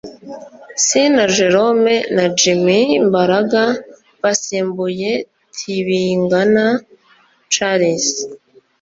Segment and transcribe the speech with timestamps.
[0.85, 3.63] Sina Gerome na Jimmy Mbaraga
[4.21, 5.11] basimbuye
[5.55, 6.65] Tibingana
[7.53, 8.05] Charles